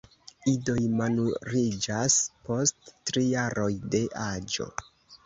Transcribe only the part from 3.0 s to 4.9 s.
tri jaroj de aĝo.